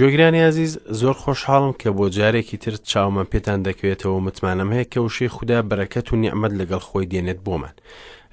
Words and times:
گوێگرانی 0.00 0.40
عزیز 0.50 0.72
زۆر 1.00 1.12
خۆشحاڵم 1.22 1.72
کە 1.80 1.88
بۆ 1.96 2.06
جارێکی 2.16 2.56
تر 2.64 2.70
چاومە 2.90 3.24
پێتان 3.30 3.58
دەکەوێتەوە 3.68 4.18
متمانم 4.26 4.70
هەیە 4.74 4.84
کە 4.92 4.98
وشەی 5.02 5.28
خوددا 5.36 5.58
بەرەکەت 5.68 6.06
و 6.12 6.16
نیعممەد 6.22 6.52
لەگەڵ 6.60 6.78
خۆی 6.88 7.06
دێنێت 7.12 7.38
بۆمان. 7.46 7.72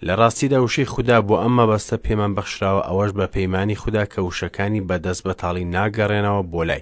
لە 0.05 0.13
ڕاستیدا 0.19 0.57
وشەی 0.63 0.85
خوددا 0.93 1.17
بۆ 1.27 1.35
ئەمە 1.43 1.63
بەستە 1.71 1.97
پێمان 2.05 2.31
بەخشراوە 2.37 2.81
ئەوەش 2.87 3.11
بە 3.17 3.25
پەیمانی 3.35 3.75
خوددا 3.81 4.03
کە 4.13 4.19
وشەکانی 4.27 4.81
بەدەست 4.89 5.21
بەتاڵی 5.27 5.65
ناگەڕێنەوە 5.73 6.41
بۆ 6.51 6.61
لای. 6.69 6.81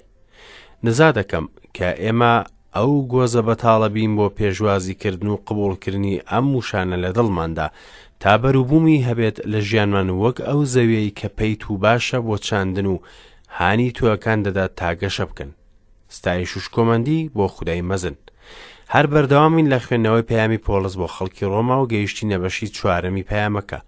نزا 0.84 1.08
دەکەم 1.18 1.44
کە 1.78 1.88
ئێمە 2.02 2.34
ئەو 2.76 2.92
گۆزە 3.12 3.42
بەتاڵە 3.48 3.88
بین 3.94 4.12
بۆ 4.18 4.26
پێشوازیکردن 4.38 5.26
و 5.30 5.36
قبولکردنی 5.46 6.18
ئەم 6.30 6.46
وشانە 6.56 6.96
لە 7.04 7.10
دڵماندا 7.16 7.68
تا 8.22 8.32
بەروبوومی 8.42 9.04
هەبێت 9.08 9.36
لە 9.52 9.60
ژیانمان 9.68 10.08
وەک 10.22 10.38
ئەو 10.48 10.60
زەویەی 10.74 11.12
کە 11.20 11.28
پەیت 11.38 11.62
و 11.70 11.74
باشە 11.82 12.14
بۆ 12.26 12.36
چاندن 12.46 12.86
و 12.92 12.98
هانی 13.60 13.90
توەکان 13.98 14.38
دەدات 14.46 14.72
تاگەشە 14.80 15.20
بکەن 15.30 15.48
ستای 16.16 16.46
شوشکۆمەندی 16.50 17.30
بۆ 17.36 17.44
خودای 17.54 17.82
مەزن 17.90 18.14
هەر 18.94 19.06
بەردەوامین 19.12 19.70
لە 19.74 19.78
خوێندنەوەی 19.84 20.28
پەیامی 20.30 20.58
پۆلس 20.66 20.94
بۆ 21.00 21.06
خەڵکی 21.14 21.46
ڕۆما 21.52 21.76
و 21.82 21.86
گەیشتی 21.92 22.28
نەبەشی 22.32 22.66
چوارەمی 22.76 23.22
پەیامەکە 23.30 23.80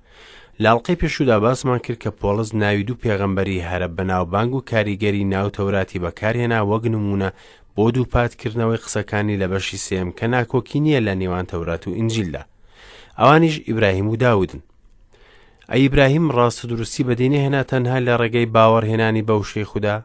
لاڵقی 0.63 0.95
پێشودا 1.01 1.37
باسمان 1.45 1.79
کرد 1.85 2.03
کە 2.05 2.11
پۆلس 2.21 2.49
ناوی 2.63 2.83
دوو 2.87 2.97
پێغەمبەری 3.05 3.65
هەرە 3.71 3.89
بەناوبانگ 3.97 4.53
و 4.55 4.61
کاریگەری 4.71 5.25
ناوتەوراتی 5.33 5.99
بەکارهێنا 6.05 6.61
وەک 6.71 6.85
نمونە 6.95 7.31
بۆ 7.77 7.85
دووپاتکردنەوەی 7.95 8.83
قسەکانی 8.85 9.37
لە 9.43 9.47
بەشی 9.53 9.79
سێم 9.89 10.09
کە 10.19 10.25
ناکۆکی 10.35 10.81
نییە 10.85 11.01
لە 11.07 11.15
نێوان 11.21 11.47
تەورات 11.51 11.83
و 11.89 11.95
ئنجیلدا 11.99 12.43
ئەوانیش 13.19 13.57
ئیبراهیم 13.69 14.09
و 14.09 14.17
داودن 14.25 14.61
ئەیبراهیم 15.71 16.31
ڕاست 16.33 16.65
و 16.65 16.69
دروستی 16.69 17.05
بەدینی 17.05 17.41
هێنا 17.45 17.63
تەنها 17.71 17.99
لە 18.07 18.15
ڕێگەی 18.21 18.47
باوەڕهێنانی 18.57 19.23
بەو 19.29 19.43
شەی 19.53 19.65
خوددا 19.65 19.97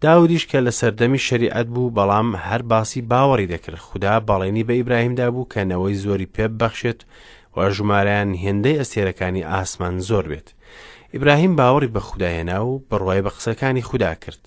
داودیش 0.00 0.44
کە 0.50 0.58
لە 0.66 0.70
سەردەمی 0.80 1.20
شریعەت 1.28 1.66
بوو 1.74 1.94
بەڵام 1.98 2.28
هەر 2.46 2.62
باسی 2.70 3.02
باوەڕی 3.10 3.50
دەکرد 3.52 3.78
خوددا 3.88 4.14
بەڵێنی 4.28 4.64
بە 4.68 4.72
ئیبراهیمدا 4.78 5.30
بوو 5.34 5.48
کەنەوەی 5.54 5.98
زۆری 6.04 6.26
پێ 6.34 6.46
بەخشێت 6.60 7.00
و 7.56 7.58
ژمارەیان 7.74 8.30
هێندەی 8.44 8.78
ئەسێرەکانی 8.80 9.46
ئاسمان 9.52 9.96
زۆر 10.08 10.24
بێت 10.32 10.48
ئیبراهیم 11.14 11.52
باوەڕی 11.58 11.92
بە 11.94 12.00
خودداهێنا 12.08 12.58
و 12.66 12.82
بڕوای 12.90 13.22
بە 13.26 13.30
قسەکانی 13.36 13.82
خوددا 13.88 14.12
کرد 14.22 14.40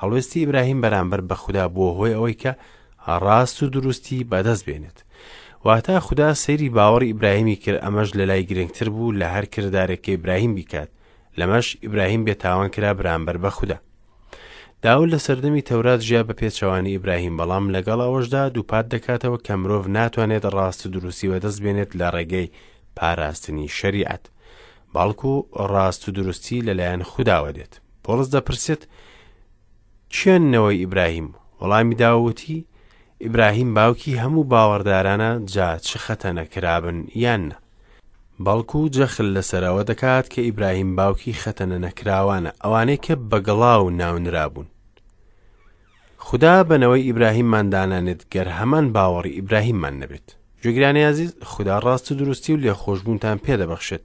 هەڵوێستی 0.00 0.38
ئیبراهیم 0.42 0.80
بەرامبەر 0.82 1.20
بە 1.30 1.34
خوددا 1.42 1.64
بووە 1.74 1.94
هۆی 1.98 2.14
ئەوەی 2.16 2.36
کە 2.42 2.52
ڕاست 3.24 3.58
و 3.62 3.66
دروستی 3.76 4.26
بەدەست 4.30 4.62
بێنێت 4.68 4.98
واتە 5.66 5.98
خوددا 6.06 6.34
سەیری 6.44 6.68
باوەڕی 6.76 7.06
ئیبراهیمی 7.10 7.56
کرد 7.64 7.80
ئەمەش 7.84 8.08
لە 8.18 8.24
لای 8.30 8.44
گرنگتر 8.50 8.88
بوو 8.88 9.12
لە 9.20 9.24
هەر 9.34 9.44
کردارێکی 9.54 10.10
ئیبراهیم 10.14 10.52
بیکات 10.54 10.88
لەمەش 11.38 11.66
ئیبراهیم 11.84 12.22
بێتاوان 12.26 12.68
کرا 12.74 12.92
بەرامبەر 12.98 13.36
بە 13.44 13.50
خوددا 13.56 13.78
داول 14.84 15.08
لە 15.14 15.18
سەردەمی 15.26 15.62
تەورات 15.68 16.00
ژیا 16.08 16.22
بە 16.28 16.32
پێچەوانی 16.40 16.90
ئیبراهیم 16.94 17.34
بەڵام 17.40 17.64
لەگەڵ 17.74 18.00
ئەوەشدا 18.04 18.44
دووپات 18.54 18.86
دەکاتەوە 18.94 19.38
کە 19.46 19.54
مرۆڤ 19.62 19.86
ناتوانێت 19.96 20.44
ڕاست 20.56 20.82
دروستی 20.94 21.28
وەدەست 21.32 21.58
بێنێت 21.64 21.90
لە 22.00 22.06
ڕێگەی 22.14 22.48
پاراستنی 22.96 23.68
شەریعەت 23.78 24.24
باڵکو 24.94 25.32
ڕاست 25.72 26.02
و 26.08 26.10
دروستی 26.16 26.62
لەلایەن 26.66 27.02
خودداوە 27.10 27.50
دێت 27.56 27.72
پۆلس 28.04 28.28
دەپرسێت 28.34 28.82
چێننەوەی 30.14 30.80
ئیبراهیم 30.82 31.28
وەڵامی 31.60 31.94
داوتی 32.02 32.58
ئیبراهیم 33.24 33.74
باوکی 33.74 34.16
هەموو 34.18 34.44
باوەڕدارانە 34.52 35.30
جا 35.54 35.70
چ 35.86 35.90
خەتە 36.04 36.28
نەکرابن 36.38 36.98
یان 37.24 37.44
بەڵکو 38.46 38.80
جەخل 38.96 39.28
لەسەرەوە 39.36 39.82
دەکات 39.90 40.26
کە 40.32 40.40
ئیبراهیم 40.48 40.90
باوکی 40.98 41.32
خەتەنە 41.42 41.78
نەکراوانە 41.86 42.50
ئەوانەی 42.64 42.96
کە 43.06 43.14
بەگڵاو 43.30 43.90
ناونرابوون 44.00 44.66
خدا 46.26 46.54
بنەوەی 46.68 47.06
ئیبراهیمماندانانێت 47.08 48.22
گەر 48.34 48.48
هەمان 48.58 48.86
باوەڕی 48.96 49.34
ئیبراهیممان 49.38 49.94
نەبێت 50.02 50.28
جوگرانی 50.64 51.04
عزیز 51.12 51.32
خدا 51.52 51.76
ڕاست 51.84 52.12
و 52.12 52.14
دروستی 52.14 52.52
و 52.54 52.60
لێخۆشببوونتان 52.62 53.38
پێدەبەخشێت 53.46 54.04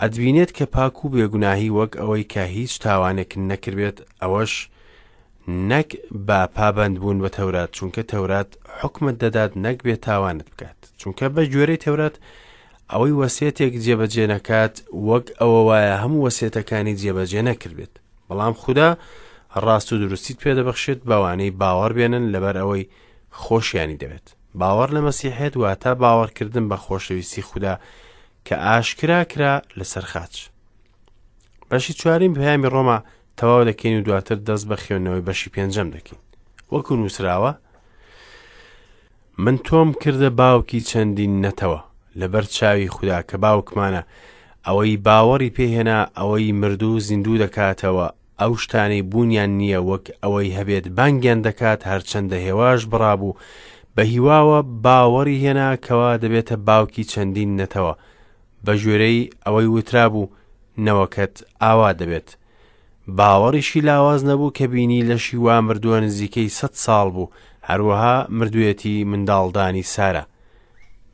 ئەدبینێت 0.00 0.50
کە 0.58 0.64
پاک 0.74 1.04
و 1.04 1.08
بێگوناهی 1.14 1.70
وەک 1.76 1.92
ئەوەی 2.00 2.24
کە 2.32 2.38
هیچ 2.56 2.72
تاوانێک 2.84 3.30
نەکردێت 3.48 3.98
ئەوەش 4.22 4.54
نەک 5.48 5.96
با 6.10 6.46
پابند 6.54 7.00
بوون 7.00 7.26
بە 7.26 7.30
تەورات 7.30 7.70
چونکە 7.76 8.02
تەورات 8.12 8.48
حکمت 8.82 9.16
دەدات 9.18 9.56
نەک 9.56 9.78
بێ 9.86 9.96
تاوانت 10.06 10.42
بکات 10.50 10.76
چونکە 11.00 11.24
بە 11.34 11.42
گوێرەی 11.52 11.76
تەورات 11.84 12.14
ئەوەی 12.90 13.14
وەسێتێک 13.22 13.74
جێبەجێ 13.84 14.24
نەکات 14.34 14.74
وەک 15.08 15.26
ئەوە 15.40 15.60
وایە 15.68 15.96
هەموو 16.02 16.24
وەسێتەکانی 16.26 16.96
جێبەجێ 17.02 17.42
نەکردێت 17.50 17.94
بەڵام 18.28 18.52
خوددا 18.62 18.96
ڕاست 19.64 19.88
و 19.92 19.98
دروستیت 20.02 20.38
پێدەبخشێت 20.44 21.00
باوانەی 21.10 21.50
باوەڕ 21.60 21.92
بێنن 21.98 22.24
لەبەر 22.34 22.56
ئەوەی 22.60 22.88
خۆشیانی 23.42 23.96
دەوێت 24.02 24.26
باوەڕ 24.60 24.90
لە 24.96 25.00
مەسیحێت 25.08 25.54
واتە 25.62 25.92
باوەڕکردن 26.02 26.64
بە 26.70 26.76
خۆشەویستی 26.84 27.42
خوددا 27.48 27.74
کە 28.46 28.52
ئاشکرا 28.64 29.24
کرا 29.30 29.54
لەسەر 29.78 30.04
خاچ 30.12 30.34
بەشی 31.70 31.92
چوارین 32.00 32.32
پەیامی 32.36 32.68
ڕۆما 32.74 32.98
تەواو 33.36 33.64
دەکەین 33.70 33.98
و 33.98 34.02
دواتر 34.06 34.36
دەست 34.48 34.64
بە 34.70 34.76
خێونەوەی 34.84 35.24
بەشی 35.28 35.52
پێنجەم 35.54 35.88
دەکەین 35.96 36.20
وەکو 36.72 36.92
نووسراوە 36.98 37.52
من 39.44 39.56
تۆم 39.66 39.88
کردە 40.02 40.28
باوکی 40.40 40.80
چەندین 40.90 41.34
نەتەوە 41.44 41.80
لەبەر 42.20 42.44
چاوی 42.56 42.88
خوددا 42.94 43.20
کە 43.28 43.36
باوکمانە 43.44 44.02
ئەوەی 44.66 44.96
باوەڕی 45.06 45.54
پێهێنا 45.56 45.98
ئەوەی 46.18 46.52
مردوو 46.60 47.00
زیندوو 47.06 47.38
دەکاتەوە 47.44 48.06
ئەو 48.40 48.52
شتانەی 48.62 49.02
بوونیان 49.10 49.50
نییە 49.60 49.80
وەک 49.88 50.04
ئەوەی 50.22 50.54
هەبێت 50.58 50.86
بانگیان 50.96 51.40
دەکات 51.48 51.80
هەرچەندە 51.90 52.36
هێواش 52.46 52.80
بڕابوو 52.90 53.36
بە 53.96 54.02
هیواوە 54.12 54.58
باوەڕی 54.84 55.40
هێنا 55.44 55.68
کەوا 55.86 56.10
دەبێتە 56.22 56.54
باوکی 56.68 57.04
چەندین 57.12 57.50
نەتەوە 57.60 57.94
بە 58.64 58.72
ژێرەی 58.82 59.30
ئەوەی 59.46 59.66
وترابوو 59.74 60.30
نەوەکەت 60.86 61.34
ئاوا 61.62 61.90
دەبێت 62.00 62.28
باوەڕیشی 63.08 63.80
لاواز 63.82 64.24
نەبوو 64.24 64.50
کە 64.58 64.62
بینی 64.66 65.02
لە 65.10 65.16
شیوا 65.20 65.60
مردووە 65.60 65.98
نزیکەی 66.06 66.48
100 66.48 66.70
ساڵ 66.74 67.06
بوو 67.14 67.26
هەروەها 67.68 68.30
مردوێتی 68.38 69.04
منداڵدانی 69.10 69.82
سارە 69.94 70.22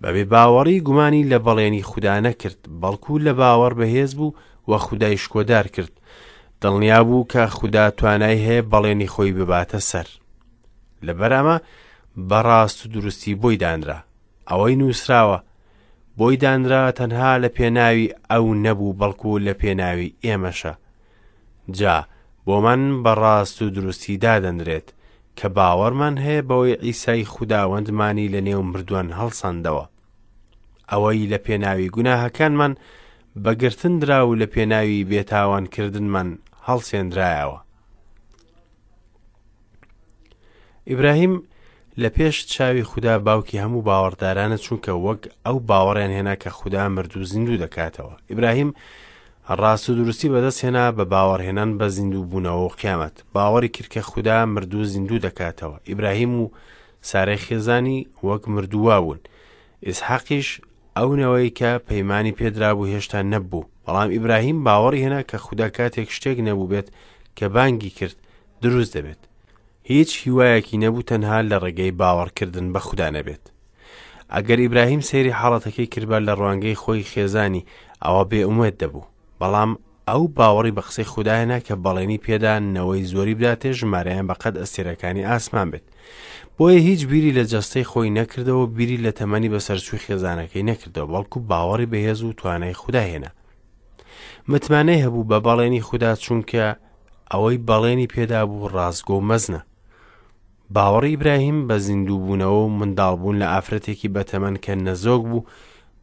بەبێ 0.03 0.25
باوەڕی 0.33 0.81
گومانی 0.87 1.25
لە 1.33 1.39
بەڵێنی 1.47 1.83
خوددا 1.91 2.15
نەکرد 2.21 2.61
بەڵکو 2.83 3.15
لە 3.27 3.33
باوەڕ 3.41 3.73
بەهێز 3.81 4.13
بوو 4.19 4.35
وە 4.71 4.79
خودای 4.87 5.17
شکۆدار 5.25 5.67
کرد 5.75 5.95
دڵنیا 6.63 7.01
بوو 7.09 7.27
کە 7.33 7.43
خوددا 7.57 7.85
توانای 7.99 8.39
هەیە 8.47 8.63
بەڵێنی 8.73 9.11
خۆی 9.13 9.33
بباتە 9.39 9.79
سەر 9.91 10.07
لە 11.07 11.13
بەرامە 11.19 11.57
بەڕاست 12.31 12.79
و 12.83 12.87
دروستی 12.95 13.35
بۆی 13.43 13.57
دانرا 13.63 13.99
ئەوەی 14.51 14.77
نووسراوە 14.81 15.39
بۆی 16.19 16.37
دانرا 16.43 16.83
تەنها 16.99 17.33
لە 17.43 17.49
پێناوی 17.57 18.13
ئەو 18.31 18.45
نەبوو 18.65 18.97
بەڵکو 19.01 19.33
لە 19.47 19.53
پێناوی 19.61 20.15
ئێمەشە 20.27 20.73
جا 21.71 22.07
بۆمان 22.47 23.03
بەڕاست 23.05 23.63
و 23.63 23.71
دروستی 23.77 24.19
دادەنرێت 24.25 24.89
کە 25.39 25.47
باوەڕمان 25.57 26.15
هەیە 26.25 26.43
بەوەی 26.49 26.81
ئیسای 26.87 27.25
خودداوەندمانی 27.33 28.33
لە 28.35 28.41
نێو 28.49 28.63
مردووان 28.71 29.09
هەڵسەندەوە 29.19 29.85
ئەوەی 30.91 31.29
لە 31.33 31.39
پێناوی 31.47 31.93
گوناهەکانمان 31.97 32.73
بەگرتن 33.45 33.95
درا 34.01 34.21
و 34.29 34.37
لە 34.41 34.47
پێناوی 34.55 35.07
بێتاوانکردنمان 35.11 36.29
هەڵسێنرایەوە 36.67 37.59
ئیبراهیم 40.89 41.35
لە 42.03 42.09
پێش 42.17 42.37
چاوی 42.53 42.83
خوددا 42.91 43.19
باوکی 43.27 43.61
هەموو 43.65 43.87
باوەڕدارانە 43.89 44.59
چونکە 44.65 44.93
وەک 45.07 45.23
ئەو 45.47 45.57
باوەڕیان 45.69 46.13
هێنا 46.17 46.35
کە 46.43 46.49
خوددا 46.59 46.89
مردوو 46.89 47.25
زیندوو 47.31 47.61
دەکاتەوە 47.65 48.13
ئیبراهیم 48.31 48.71
لە 48.71 48.77
ڕاست 49.57 49.91
و 49.91 49.95
دروستی 49.95 50.29
بەدەستهێنا 50.29 50.93
بە 50.97 51.05
باوەڕهێنان 51.13 51.71
بە 51.79 51.87
زیندوو 51.97 52.25
بوونەوە 52.31 52.65
و 52.67 52.75
قیامەت 52.81 53.17
باوەڕی 53.35 53.69
کردکە 53.77 54.01
خوددا 54.11 54.47
مردوو 54.55 54.85
زیندوو 54.93 55.19
دەکاتەوە 55.27 55.77
ئیبراهیم 55.89 56.35
و 56.41 56.51
سارەی 57.11 57.41
خێزانی 57.47 58.07
وەک 58.27 58.43
مردووا 58.55 59.01
بوون 59.01 59.19
ئسحاقیش 59.89 60.49
ئەونەوەی 60.99 61.53
کە 61.59 61.71
پەیمانانی 61.89 62.37
پێدرابوو 62.39 62.87
هێشتا 62.93 63.21
نەبوو 63.33 63.65
بەڵام 63.87 64.09
ئیبراهیم 64.15 64.59
باوەڕی 64.67 65.03
هێنا 65.05 65.23
کە 65.29 65.37
خوددا 65.45 65.69
کاتێک 65.77 66.09
شتێک 66.17 66.39
نەبوو 66.49 66.69
بێت 66.73 66.89
کە 67.37 67.45
بانگی 67.55 67.91
کرد 67.99 68.17
دروست 68.63 68.93
دەبێت 68.97 69.21
هیچ 69.91 70.11
هیوایەکی 70.23 70.77
نەبوو 70.85 71.07
تەنها 71.11 71.39
لە 71.51 71.57
ڕێگەی 71.63 71.97
باوەڕکردن 72.01 72.67
بە 72.75 72.79
خوددا 72.87 73.09
نەبێت 73.17 73.45
ئەگەر 74.35 74.59
ئیبراهیم 74.65 75.01
سەیری 75.09 75.37
حاڵەتەکەی 75.41 75.87
کردبار 75.93 76.23
لە 76.29 76.35
ڕوانگەی 76.41 76.81
خۆی 76.83 77.09
خێزانی 77.13 77.67
ئەوە 78.05 78.25
بێ 78.31 78.41
ئومێت 78.49 78.77
دەبوو 78.83 79.05
بەڵام 79.41 79.71
ئەو 80.09 80.23
باوەڕی 80.39 80.75
بە 80.77 80.83
قسەی 80.87 81.07
خوددایەنە 81.13 81.59
کە 81.67 81.75
بەڵێنی 81.85 82.23
پێدانەوەی 82.27 83.05
زۆری 83.13 83.35
بداتێ 83.39 83.71
ژمارەیان 83.79 84.25
بەقەت 84.31 84.55
ئەستێرەکانی 84.61 85.27
ئاسمان 85.31 85.69
بێت 85.73 85.87
بۆیە 86.59 86.79
هیچ 86.89 87.01
بیری 87.11 87.33
لە 87.39 87.45
جەستەی 87.53 87.87
خۆی 87.91 88.15
نەکردەوە 88.19 88.65
بیری 88.77 89.03
لە 89.05 89.13
تەمەنی 89.19 89.51
بە 89.55 89.59
سەرچوی 89.67 90.03
خێزانەکەی 90.05 90.67
نەکردەوە 90.71 91.09
بەڵکو 91.13 91.39
باوەڕی 91.51 91.87
بەهێز 91.93 92.21
و 92.23 92.33
توانای 92.41 92.75
خودداهێنا 92.81 93.31
متمانەی 94.51 95.03
هەبوو 95.05 95.29
بە 95.31 95.39
بەڵێنی 95.47 95.83
خوددا 95.89 96.13
چونکە 96.25 96.65
ئەوەی 97.33 97.59
بەڵێنی 97.69 98.11
پێدا 98.15 98.41
بوو 98.49 98.69
ڕازگۆ 98.77 99.17
مەزنە 99.31 99.63
باوەڕی 100.75 101.11
ئیبراهیم 101.13 101.59
بە 101.69 101.77
زیندووبوونەوە 101.87 102.59
و 102.65 102.69
منداڵبوون 102.79 103.37
لە 103.43 103.47
ئافرەتێکی 103.53 104.09
بەتەمەن 104.15 104.55
کە 104.65 104.73
نەزۆک 104.87 105.23
بوو 105.31 105.45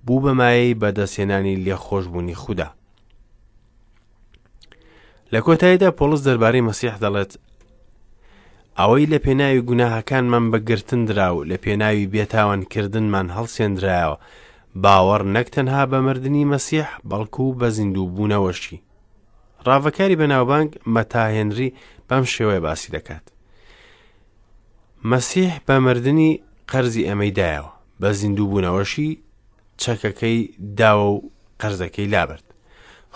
بوو 0.05 0.19
بەمایی 0.23 0.77
بەدەسێنانی 0.81 1.55
لێخۆشببوونی 1.65 2.35
خوددا 2.43 2.67
لە 5.33 5.39
کۆتاییدا 5.45 5.89
پۆلس 6.00 6.22
دەربارەی 6.27 6.66
مەسیح 6.69 6.94
دەڵێت 7.04 7.31
ئەوەی 8.80 9.06
لە 9.13 9.19
پێناوی 9.25 9.62
گوناهەکانمان 9.69 10.45
بەگرتن 10.51 11.01
دراو 11.10 11.44
لە 11.50 11.56
پێناوی 11.63 12.10
بێتاوانکردنمان 12.13 13.27
هەڵسێنرایەوە 13.38 14.18
باوەڕ 14.83 15.22
نەک 15.36 15.48
تەنها 15.56 15.83
بە 15.92 15.98
مردنی 16.07 16.48
مەسیح 16.54 16.88
بەڵکو 17.10 17.44
و 17.50 17.57
بە 17.60 17.68
زیندوو 17.77 18.10
بوونەوەشی 18.16 18.77
ڕاوەکاری 19.68 20.19
بەناوبانگ 20.22 20.69
مەتاهێنری 20.95 21.69
بەم 22.10 22.24
شێوەیە 22.33 22.63
باسی 22.66 22.89
دەکات 22.95 23.25
مەسیح 25.12 25.51
بە 25.68 25.75
مردنی 25.86 26.31
قەرزی 26.72 27.07
ئەمەدایەوە 27.10 27.72
بە 28.01 28.10
زیندوو 28.19 28.50
بوونەوەشی 28.51 29.10
چەکەکەی 29.81 30.38
داوە 30.80 31.06
و 31.12 31.16
قەرزەکەی 31.62 32.12
لابرد 32.13 32.44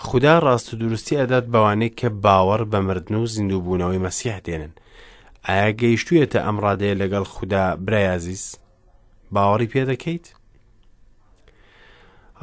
خدا 0.02 0.38
ڕاست 0.40 0.72
و 0.72 0.76
دروستی 0.76 1.16
ئەدات 1.20 1.44
بەوانەی 1.52 1.88
کە 1.98 2.08
باوەڕ 2.24 2.62
بە 2.72 2.80
مردن 2.86 3.14
و 3.16 3.26
زیندووبوونەوەی 3.34 3.98
مەسیح 4.06 4.38
دێنن 4.46 4.70
ئایا 5.48 5.70
گەیشتویەتە 5.80 6.36
ئەم 6.44 6.56
ڕادەیە 6.64 6.94
لەگەڵ 7.02 7.24
خوددا 7.34 7.64
برایازیز 7.86 8.44
باوەڕی 9.34 9.66
پێ 9.72 9.82
دەکەیت 9.90 10.26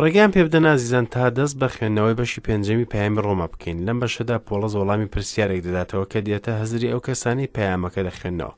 ڕێگەیان 0.02 0.32
پێبدە 0.36 0.60
نازیزان 0.66 1.06
تا 1.14 1.30
دەست 1.38 1.56
بە 1.60 1.68
خوێندنەوەی 1.74 2.18
بەشی 2.20 2.42
پێنجەمی 2.48 2.90
پەیامی 2.94 3.22
ڕۆمە 3.26 3.48
بکەین 3.52 3.80
لەم 3.86 3.98
بەشەدا 4.02 4.38
پۆڵە 4.48 4.68
زۆڵامی 4.76 5.06
پرسیارێک 5.14 5.62
دەداتەوە 5.68 6.06
کە 6.12 6.20
دێتە 6.28 6.52
هەزری 6.62 6.92
ئەو 6.92 7.00
کەسانی 7.08 7.48
پەیامەکە 7.56 8.02
دەخێنەوە 8.08 8.54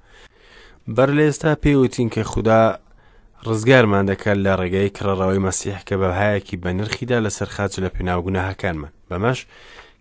بەر 0.96 1.10
لە 1.18 1.24
ئێستا 1.30 1.52
پێوتین 1.64 2.10
کە 2.16 2.22
خوددا 2.32 2.62
ڕزگارمان 3.48 4.06
دەکات 4.12 4.38
لە 4.46 4.54
ڕێگەی 4.60 4.90
کڕەڕەوەی 4.96 5.38
مەسیح 5.48 5.80
کە 5.88 5.96
بەهایەکی 6.02 6.58
بە 6.64 6.70
نرخیدا 6.78 7.18
لەسەر 7.26 7.48
خاچ 7.56 7.74
لە 7.84 7.90
پێناوگوناهاکانمان 7.96 8.92
بەمەش 9.10 9.40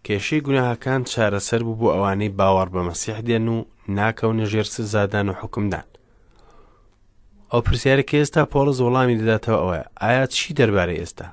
کێشەی 0.06 0.40
گوناهاکان 0.46 1.00
چارەسەر 1.12 1.61
بوو 1.67 1.75
بۆ 1.81 1.88
ئەوانەی 1.94 2.29
باوەڕ 2.38 2.69
بە 2.75 2.82
مەسیح 2.88 3.19
دێن 3.26 3.46
و 3.55 3.58
ناکەونە 3.99 4.44
ژێر 4.52 4.64
سزادان 4.75 5.26
و 5.29 5.32
حکمدان 5.40 5.87
ئەو 7.52 7.61
پرسیارە 7.67 8.02
کە 8.11 8.14
ئێستا 8.20 8.43
پۆلز 8.52 8.79
وەڵامی 8.85 9.19
دەداتەوە 9.20 9.58
ئەوە 9.62 9.82
ئایا 10.02 10.25
چی 10.35 10.55
دەربارەی 10.58 10.99
ئێستا 11.02 11.25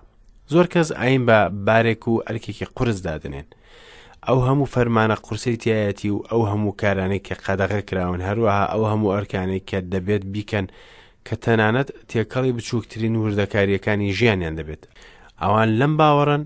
زۆر 0.51 0.65
کەس 0.73 0.89
ئاین 0.99 1.23
بە 1.27 1.39
بارێک 1.67 2.03
و 2.07 2.13
ئەرکێکی 2.29 2.65
قرس 2.75 2.97
دادنێن 3.07 3.47
ئەو 4.27 4.39
هەموو 4.47 4.65
فەرمانە 4.73 5.15
قورسی 5.25 5.57
تایەتی 5.63 6.05
و 6.11 6.23
ئەو 6.31 6.41
هەموو 6.51 6.75
کارانەی 6.81 7.21
کە 7.27 7.35
قەدەغە 7.45 7.81
کراون 7.87 8.21
هەروەها 8.27 8.63
ئەو 8.71 8.83
هەموو 8.91 9.13
ئەرکانێک 9.15 9.63
کە 9.69 9.77
دەبێت 9.93 10.23
بیکەن 10.33 10.67
کە 11.27 11.36
تەنانەت 11.45 11.89
تێکەڵی 12.10 12.51
بچووکترین 12.57 13.13
وردەکاریەکانی 13.22 14.12
ژیانیان 14.18 14.56
دەبێت 14.60 14.83
ئەوان 15.42 15.69
لەم 15.80 15.94
باوەڕن 16.00 16.44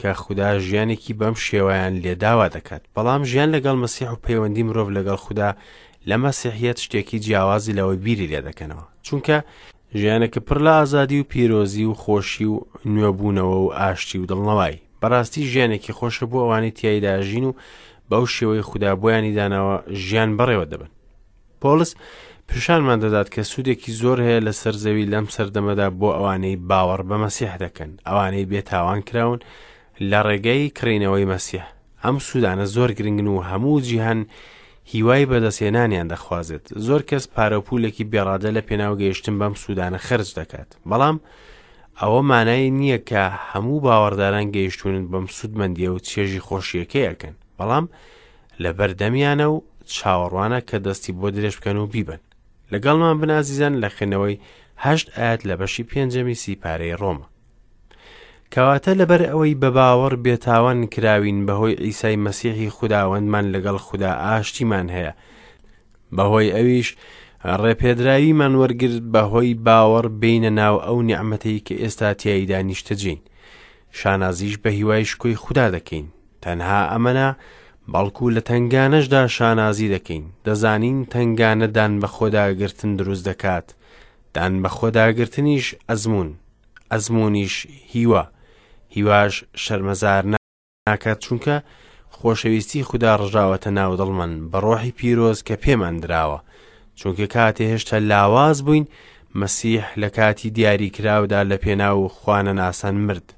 کە 0.00 0.10
خوددا 0.22 0.48
ژیانێکی 0.66 1.14
بەم 1.20 1.34
شێوەیان 1.46 1.94
لێداوا 2.04 2.46
دەکات 2.56 2.82
بەڵام 2.94 3.22
ژیان 3.30 3.50
لەگەڵ 3.54 3.76
مەسیح 3.84 4.08
و 4.12 4.22
پەیوەندی 4.26 4.66
مرۆڤ 4.68 4.90
لەگەڵ 4.98 5.18
خوددا 5.24 5.50
لە 6.08 6.16
مەسیحیت 6.24 6.78
شتێکی 6.84 7.18
جیاوازی 7.24 7.76
لەوەی 7.78 7.98
بیری 8.04 8.26
لێ 8.32 8.40
دەکەنەوە 8.48 8.84
چونکە 9.06 9.36
ژیانەکە 10.00 10.40
پڕ 10.46 10.58
لە 10.66 10.72
ئازادی 10.78 11.20
و 11.20 11.24
پیرۆزی 11.30 11.84
و 11.88 11.94
خۆشی 12.02 12.44
و 12.52 12.56
نوێبوونەوە 12.94 13.56
و 13.64 13.68
ئاشتی 13.78 14.18
و 14.20 14.24
دڵنەوەی 14.30 14.76
بەڕاستی 15.02 15.42
ژیانێکی 15.50 15.92
خۆشە 15.98 16.24
بۆ 16.30 16.38
ئەوانی 16.42 16.70
تیایداژین 16.78 17.44
و 17.48 17.52
بەو 18.10 18.24
شێوەی 18.36 18.62
خوددا 18.68 18.90
بۆیانی 19.00 19.34
داناوە 19.38 19.76
ژیان 20.04 20.30
بەڕێوە 20.38 20.64
دەبن 20.72 20.90
پۆلس 21.62 21.92
پیشانمان 22.54 22.98
دەدات 23.04 23.28
کە 23.34 23.42
سوودێکی 23.50 23.90
زۆر 24.02 24.18
هەیە 24.26 24.40
لە 24.46 24.52
سەرزەوی 24.62 25.10
لەم 25.12 25.26
سەردەمەدا 25.36 25.88
بۆ 26.00 26.08
ئەوانەی 26.18 26.56
باوەڕ 26.70 27.02
بە 27.08 27.16
مەسیح 27.24 27.52
دەکەن 27.64 27.90
ئەوانەی 28.08 28.48
بێتاوان 28.50 29.00
کراون 29.08 29.38
لە 30.10 30.18
ڕێگەی 30.26 30.70
کڕینەوەی 30.78 31.24
مەسیح 31.32 31.66
ئەم 32.04 32.16
سوودانە 32.26 32.64
زۆر 32.76 32.90
گرنگن 32.98 33.26
و 33.30 33.40
هەموو 33.50 33.80
جیهان 33.86 34.20
هیوای 34.92 35.24
بەدەسێنانیان 35.30 36.06
دەخوازێت 36.12 36.64
زۆر 36.86 37.02
کەس 37.08 37.24
پارەپولێکی 37.34 38.04
بێڕادە 38.12 38.50
لە 38.56 38.60
پێناو 38.68 38.96
گەیشتن 39.00 39.36
بەم 39.40 39.54
سوودانە 39.62 39.98
خرج 40.06 40.28
دەکات 40.38 40.68
بەڵام 40.90 41.16
ئەوە 42.00 42.20
مانای 42.30 42.70
نییە 42.78 42.98
کە 43.08 43.22
هەموو 43.52 43.80
باوەڕداران 43.86 44.46
گەیشتون 44.56 44.94
بەم 45.12 45.26
سوودمەندیە 45.38 45.88
و 45.92 45.98
چێژی 46.08 46.40
خۆشیەکەیەکەن 46.46 47.34
بەڵام 47.58 47.86
لە 48.62 48.70
بەردەمیانە 48.78 49.46
و 49.54 49.56
چاوەڕوانە 49.94 50.58
کە 50.68 50.76
دەستی 50.86 51.12
بۆ 51.18 51.28
درێژ 51.34 51.56
بکەن 51.60 51.76
و 51.82 51.86
بیبن 51.94 52.20
لەگەڵمان 52.72 53.16
بنازیزان 53.20 53.74
لە 53.82 53.88
خوێنەوەی 53.94 54.40
هەشت 54.84 55.08
ئاەت 55.18 55.40
لە 55.48 55.54
بەشی 55.60 55.88
پێنجەمی 55.90 56.40
سیپارەی 56.42 56.98
ڕۆمە 57.00 57.26
کەواتە 58.52 58.92
لەبەر 59.00 59.22
ئەوەی 59.30 59.58
بە 59.62 59.70
باوەڕ 59.76 60.14
بێتاوان 60.24 60.80
کراوین 60.92 61.38
بەهۆی 61.46 61.80
ئیسای 61.86 62.16
مەسیحی 62.26 62.74
خودداوەندمان 62.76 63.46
لەگەڵ 63.54 63.76
خوددا 63.86 64.12
ئاشتیمان 64.24 64.86
هەیە 64.96 65.12
بەهۆی 66.16 66.54
ئەویش 66.56 66.88
ڕێپێدراویمان 67.62 68.54
وەرگرت 68.60 69.02
بەهۆی 69.14 69.54
باوەڕ 69.66 70.06
بینە 70.20 70.50
ناو 70.60 70.76
ئەو 70.86 70.98
نیعممەەی 71.08 71.58
کە 71.66 71.74
ئێستا 71.82 72.08
تیایی 72.20 72.46
دانیشتەجین 72.50 73.20
شانازیش 73.98 74.54
بە 74.62 74.68
هیوایش 74.78 75.10
کوی 75.20 75.36
خوددا 75.42 75.66
دەکەین 75.76 76.06
تەنها 76.42 76.80
ئەمەنا 76.92 77.30
بەڵکو 77.92 78.26
لە 78.36 78.40
تنگانەشدا 78.48 79.22
شانازی 79.36 79.88
دەکەین 79.94 80.24
دەزانین 80.46 80.98
تنگانەدان 81.12 81.92
بە 82.00 82.06
خۆداگرتن 82.14 82.92
دروست 83.00 83.24
دەکات 83.28 83.66
دان 84.34 84.52
بە 84.62 84.68
خۆداگرتنیش 84.76 85.66
ئەزمون 85.90 86.30
ئەزمونیش 86.92 87.56
هیوە 87.94 88.22
هیواش 88.94 89.34
شەرمەزار 89.64 90.22
ناکات 90.88 91.18
چونکە 91.24 91.56
خۆشەویستی 92.16 92.82
خوددا 92.88 93.12
ڕژاوەتە 93.20 93.66
ناو 93.78 93.92
دڵمن 94.00 94.32
بە 94.50 94.58
ڕۆحی 94.64 94.90
پیرۆز 94.98 95.38
کە 95.48 95.52
پێمان 95.64 95.96
درراوە 96.02 96.38
چونکە 96.98 97.26
کاتێ 97.34 97.60
هێشتا 97.72 97.94
لاواز 98.10 98.58
بووین 98.66 98.86
مەسیح 99.40 99.84
لە 100.02 100.06
کاتی 100.16 100.50
دیاریکراودا 100.56 101.40
لە 101.50 101.56
پێناو 101.64 102.08
خوانە 102.18 102.52
ناسان 102.60 102.94
مرد 103.06 103.28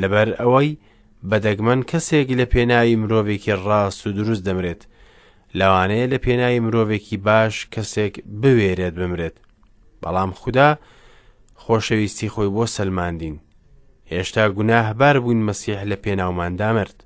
لەبەر 0.00 0.28
ئەوەی 0.40 0.70
بەدەگمەن 1.30 1.82
کەسێکی 1.90 2.38
لە 2.40 2.46
پێناوی 2.54 2.96
مرۆڤێکی 3.02 3.52
ڕاست 3.66 4.00
و 4.06 4.10
دروست 4.18 4.42
دەمرێت 4.48 4.82
لەوانەیە 5.58 6.06
لە 6.12 6.18
پێناوی 6.24 6.60
مرۆڤێکی 6.66 7.16
باش 7.26 7.54
کەسێک 7.74 8.14
بوێرێت 8.40 8.94
بمرێت 8.98 9.36
بەڵام 10.02 10.30
خوددا 10.40 10.70
خۆشەویستی 11.62 12.32
خۆی 12.34 12.48
بۆ 12.54 12.64
سەلماندین 12.76 13.36
هێشتا 14.12 14.44
گوناهبار 14.56 15.16
بووین 15.22 15.40
مەسیح 15.48 15.80
لە 15.90 15.96
پێناوماندا 16.04 16.68
مرد 16.78 16.96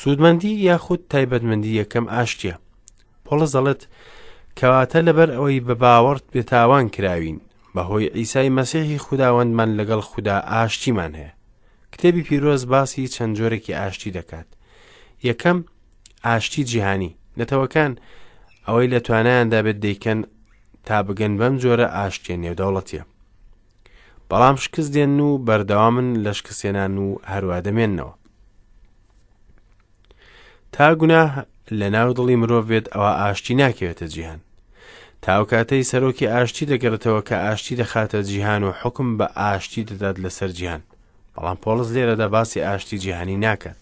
سوودمەندی 0.00 0.52
یاخود 0.68 1.00
تایبەتمەندی 1.12 1.78
یەکەم 1.80 2.06
ئاشتە 2.14 2.54
پۆڵە 3.24 3.46
زەڵت 3.54 3.80
کەواتە 4.58 4.98
لەبەر 5.08 5.28
ئەوەی 5.34 5.64
بە 5.66 5.74
باوەڕت 5.82 6.24
بێتاوان 6.32 6.84
کراوین 6.94 7.38
بەهۆی 7.74 8.12
ئیسای 8.18 8.48
مەسیحی 8.58 8.98
خودداوەندمان 9.04 9.70
لەگەڵ 9.78 10.00
خوددا 10.10 10.36
ئاشتیمان 10.50 11.14
هەیە 11.20 11.32
کتێبی 11.94 12.22
پیرۆز 12.28 12.62
باسی 12.72 13.08
چەند 13.14 13.36
جۆرێکی 13.38 13.72
ئاشتی 13.78 14.12
دەکات 14.18 14.48
یەکەم 15.28 15.56
ئاشتی 16.26 16.64
جیهانی 16.70 17.16
نەتەوەکان 17.38 17.92
ئەوەی 18.66 18.90
لە 18.94 19.00
توانایاندا 19.06 19.60
بێت 19.64 19.78
دەیکەن 19.84 20.20
تا 20.86 20.98
بگەن 21.06 21.32
بەم 21.40 21.54
جۆرە 21.62 21.86
ئاشتێن 21.96 22.40
نێودەوڵەتیە 22.44 23.02
بەڵام 24.30 24.56
شکست 24.64 24.90
دێن 24.94 25.20
و 25.26 25.30
بەردەوامن 25.46 26.08
لە 26.26 26.32
شکستێنان 26.38 26.94
و 27.04 27.08
هەروە 27.32 27.58
دەمێننەوە 27.66 28.14
تا 30.74 30.86
گونا 31.00 31.22
لە 31.80 31.84
ناو 31.94 32.08
دڵی 32.16 32.36
مرۆڤ 32.40 32.64
بێت 32.70 32.86
ئەوە 32.94 33.10
ئاشتی 33.22 33.54
ناکەوێتە 33.62 34.06
جیهان 34.14 34.40
تاوکاتەی 35.24 35.88
سەرۆکی 35.90 36.26
ئاشتی 36.32 36.66
دەگەڕێتەوە 36.70 37.20
کە 37.28 37.36
ئاشتی 37.46 37.76
دەخاتە 37.80 38.20
جیهان 38.28 38.62
و 38.64 38.72
حکم 38.82 39.08
بە 39.18 39.26
ئاشتی 39.40 39.82
دەدات 39.88 40.16
لەسەر 40.24 40.50
جیهان 40.58 40.80
بەڵام 41.34 41.56
پۆلز 41.64 41.88
لێرەدا 41.94 42.28
باسی 42.34 42.60
ئاشتی 42.66 42.98
جیهانی 43.02 43.36
ناکات 43.46 43.76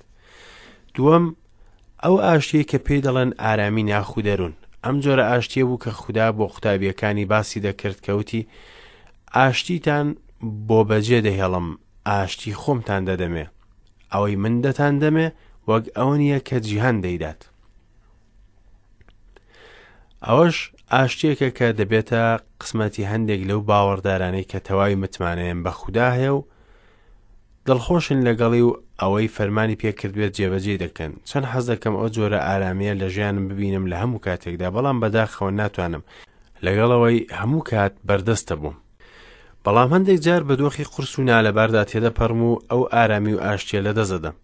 دووەم 0.95 1.25
ئەو 2.05 2.17
ئاشتەیە 2.27 2.65
کە 2.71 2.79
پێی 2.87 3.01
دەڵێن 3.07 3.31
ئارامی 3.43 3.83
ناخو 3.93 4.21
دەرون 4.29 4.53
ئەم 4.85 4.97
جۆرە 5.05 5.23
ئاشتیە 5.31 5.65
بوو 5.69 5.79
کە 5.85 5.89
خوددا 6.01 6.27
بۆ 6.37 6.45
قوتابیەکانی 6.53 7.27
باسی 7.33 7.61
دەکرد 7.67 7.99
کەوتی 8.07 8.47
ئاشتیتان 9.37 10.07
بۆ 10.69 10.79
بەجێ 10.89 11.21
دەهێڵم 11.27 11.67
ئاشتی 12.09 12.55
خۆمتان 12.61 13.03
دەدەمێ 13.09 13.47
ئەوەی 14.13 14.37
من 14.43 14.55
دەتان 14.65 14.95
دەمێ 15.03 15.29
وەک 15.69 15.85
ئەو 15.99 16.13
نییە 16.21 16.39
کە 16.49 16.57
جیهان 16.67 16.97
دەیدات 17.05 17.41
ئەوەش 20.27 20.57
ئاشتێکە 20.93 21.49
کە 21.59 21.69
دەبێتە 21.79 22.25
قسمەتی 22.61 23.09
هەندێک 23.13 23.41
لەو 23.51 23.61
باوەڕدارانەی 23.69 24.45
کە 24.51 24.59
تەواوی 24.67 24.95
متمانەیەن 25.03 25.59
بە 25.65 25.71
خوددا 25.79 26.09
هەیە 26.17 26.33
و 26.37 26.41
دڵخۆشن 27.69 28.19
لەگەڵی 28.29 28.61
و 28.67 28.71
ئەوەی 29.01 29.29
فەرمانی 29.37 29.79
پێکردوێت 29.83 30.33
جێبەجێ 30.39 30.77
دەکەن 30.85 31.13
چەند 31.29 31.47
حەز 31.53 31.65
دەکەم 31.71 31.95
ئەو 31.99 32.09
جۆرە 32.17 32.39
ئارامیە 32.47 32.93
لە 33.01 33.09
ژیانم 33.15 33.45
ببینم 33.51 33.85
لە 33.91 33.97
هەموو 34.03 34.23
کاتێکدا 34.27 34.69
بەڵام 34.77 34.97
بەداخەوە 35.03 35.51
ناتوانم 35.61 36.03
لەگەڵەوەی 36.67 37.19
هەموو 37.41 37.65
کات 37.71 37.93
بەردەستە 38.09 38.55
بووم 38.61 38.77
بەڵام 39.65 39.89
هەندێک 39.95 40.19
جار 40.27 40.43
بە 40.49 40.55
دۆخی 40.61 40.85
قرس 40.93 41.13
و 41.19 41.23
نالەباردا 41.29 41.83
تێدەپەرم 41.91 42.41
و 42.49 42.53
ئەو 42.71 42.83
ئارامی 42.93 43.35
و 43.37 43.41
ئاشتێ 43.47 43.79
لەدەزەدەم 43.87 44.37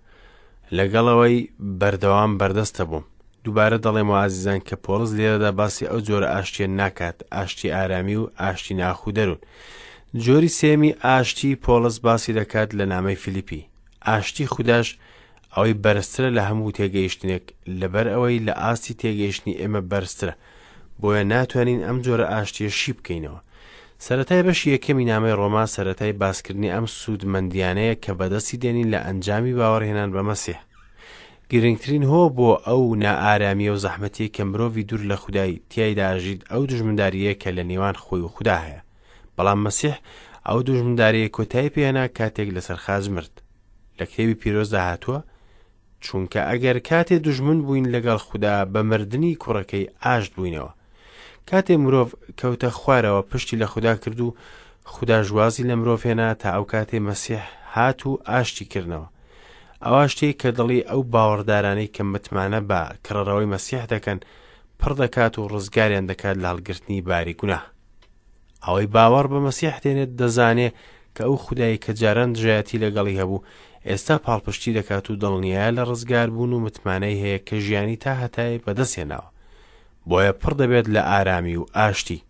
لەگەڵەوەی 0.78 1.36
بەردەوام 1.80 2.32
بەردەستە 2.40 2.84
بووم 2.90 3.04
دووبارە 3.44 3.78
دەڵێم 3.84 4.08
وازیزان 4.12 4.60
کە 4.68 4.74
پۆلز 4.84 5.10
لێرەدا 5.18 5.50
باسی 5.60 5.88
ئەو 5.90 6.00
جۆرە 6.08 6.28
ئاشتێن 6.34 6.72
ناکات 6.80 7.16
ئاشتی 7.34 7.68
ئارامی 7.76 8.16
و 8.20 8.28
ئاشتی 8.40 8.74
ناخودەرون. 8.82 9.38
جۆری 10.16 10.48
سێمی 10.48 10.94
ئاشتی 11.04 11.56
پۆلس 11.56 11.96
باسی 12.06 12.32
دەکات 12.40 12.70
لە 12.78 12.84
نامەی 12.92 13.16
فیلیپی 13.22 13.66
ئاشتی 14.06 14.46
خودداش 14.46 14.98
ئەوەی 15.54 15.74
بەرزترە 15.84 16.30
لە 16.36 16.42
هەموو 16.48 16.72
تێگەیشتنێک 16.78 17.44
لەبەر 17.80 18.06
ئەوەی 18.14 18.38
لە 18.46 18.54
ئاستی 18.62 18.94
تێگەیشتنی 19.00 19.58
ئێمە 19.60 19.80
بەرزترە 19.90 20.34
بۆیە 21.00 21.24
ناتوانین 21.32 21.80
ئەم 21.86 21.98
جۆرە 22.06 22.26
ئاشتیە 22.32 22.68
شی 22.78 22.92
بکەینەوە 22.96 23.40
سەتای 24.06 24.42
بەش 24.46 24.60
یەکەمی 24.74 25.08
نامەی 25.12 25.36
ڕۆما 25.40 25.64
سەتای 25.74 26.12
باسکردنی 26.22 26.72
ئەم 26.74 26.86
سوودمەندیانەیە 27.00 27.94
کە 28.04 28.12
بەدەستی 28.20 28.56
دێنین 28.62 28.88
لە 28.94 28.98
ئەنجامی 29.06 29.54
باوەڕهێنان 29.58 30.10
بەمەسێ 30.14 30.56
گرنگترین 31.50 32.04
هۆ 32.12 32.22
بۆ 32.36 32.50
ئەو 32.66 32.82
نائارامیە 33.02 33.70
و 33.74 33.80
زەحمەتی 33.84 34.26
کە 34.34 34.42
مرۆڤی 34.50 34.82
دوور 34.88 35.02
لە 35.10 35.16
خودای 35.22 35.60
تیایداژید 35.70 36.40
ئەو 36.52 36.62
دژمنداریە 36.70 37.32
کە 37.42 37.48
لە 37.56 37.62
نێوان 37.70 37.94
خۆی 38.04 38.22
و 38.26 38.32
خوددا 38.34 38.58
هەیە 38.66 38.80
بەڵام 39.38 39.60
مەسیح 39.66 39.94
ئەو 40.48 40.58
دوژمدارەیە 40.66 41.32
کۆتایی 41.36 41.72
پێێنا 41.74 42.04
کاتێک 42.18 42.48
لەسەر 42.56 42.78
خاز 42.84 43.04
مرد 43.14 43.34
لە 43.98 44.04
کتێبی 44.10 44.38
پیرۆزدا 44.40 44.80
هاتووە 44.90 45.20
چونکە 46.04 46.40
ئەگەر 46.50 46.76
کاتێ 46.88 47.16
دژمن 47.26 47.58
بووین 47.64 47.86
لەگەڵ 47.94 48.18
خوددا 48.26 48.54
بە 48.72 48.80
مردنی 48.90 49.32
کوڕەکەی 49.42 49.86
ئاشت 50.04 50.30
بووینەوە 50.34 50.72
کاتێ 51.50 51.74
مرۆڤ 51.84 52.08
کەوتە 52.40 52.68
خوارەوە 52.78 53.22
پشتی 53.30 53.56
لە 53.62 53.66
خوددا 53.72 53.94
کرد 54.02 54.18
و 54.20 54.30
خوددا 54.92 55.18
ژوازی 55.28 55.64
لە 55.70 55.74
مرۆڤێنا 55.80 56.28
تا 56.42 56.48
ئەو 56.56 56.64
کاتێ 56.72 56.98
مەسیح 57.08 57.42
هات 57.74 57.98
و 58.06 58.10
ئاشتی 58.28 58.64
کردنەوە 58.72 59.08
ئەوە 59.84 60.04
شتێک 60.12 60.36
کە 60.42 60.50
دڵی 60.58 60.80
ئەو 60.90 61.00
باوەڕدارانەی 61.12 61.92
کە 61.94 62.02
متمانە 62.12 62.60
بە 62.70 62.80
کڕەرەوەی 63.06 63.50
مەسیح 63.54 63.82
دەکەن 63.94 64.18
پڕ 64.80 64.92
دەکات 65.02 65.34
و 65.38 65.48
ڕزگاریان 65.52 66.06
دەکات 66.10 66.36
لە 66.42 66.46
هەڵگرتنی 66.50 67.00
باری 67.08 67.34
گوناە 67.40 67.60
ئەوەی 68.66 68.86
باوەڕ 68.94 69.26
بە 69.32 69.38
مەسیح 69.46 69.70
هەتێنێت 69.76 70.10
دەزانێ 70.20 70.68
کە 71.16 71.22
ئەو 71.28 71.36
خودایی 71.44 71.82
کە 71.84 71.92
جاران 72.00 72.30
دژایەتی 72.36 72.80
لەگەڵی 72.84 73.18
هەبوو 73.20 73.44
ئێستا 73.88 74.16
پاڵپشتی 74.26 74.74
دەکات 74.78 75.04
و 75.10 75.18
دڵنیایە 75.22 75.70
لە 75.76 75.82
ڕزگار 75.90 76.28
بوون 76.34 76.52
و 76.52 76.60
متمانەی 76.66 77.20
هەیە 77.22 77.38
کە 77.48 77.56
ژیانی 77.64 77.96
تا 78.04 78.12
هەتای 78.22 78.58
بەدەستێناوە 78.64 79.28
بۆیە 80.08 80.32
پڕ 80.40 80.52
دەبێت 80.60 80.86
لە 80.94 81.00
ئارامی 81.10 81.56
و 81.60 81.66
ئاشتی 81.76 82.20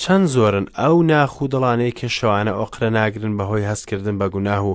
چەند 0.00 0.26
زۆرن 0.34 0.66
ئەو 0.80 0.96
ناخودڵانەی 1.10 1.96
کە 1.98 2.06
شەوانە 2.16 2.52
ئۆقرە 2.58 2.88
ناگرن 2.98 3.34
بەهۆی 3.38 3.68
هەستکردن 3.70 4.16
بە 4.20 4.26
گوناه 4.34 4.62
و 4.68 4.74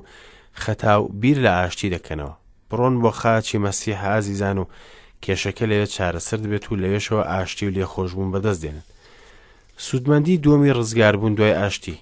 خەتاو 0.63 1.01
بیر 1.21 1.37
لە 1.45 1.51
ئاشتی 1.61 1.89
دەکەنەوە 1.95 2.33
بڕۆن 2.69 2.95
بۆ 3.01 3.11
خاچی 3.19 3.57
مەسی 3.63 3.91
حازیزان 4.01 4.57
و 4.59 4.65
کێشەکە 5.23 5.65
لەوێت 5.71 5.91
چارەسەر 5.95 6.39
دەبێت 6.43 6.65
و 6.71 6.75
لەوێشەوە 6.81 7.21
ئاشتی 7.33 7.67
و 7.67 7.71
لێخۆشبوون 7.75 8.29
بەدەست 8.33 8.61
دێنن 8.63 8.87
سوودمەندی 9.77 10.37
دومی 10.37 10.71
ڕزگاربوون 10.79 11.33
دوای 11.33 11.51
ئاشتی 11.59 11.97